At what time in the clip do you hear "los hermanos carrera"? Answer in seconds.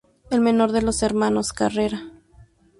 0.81-2.09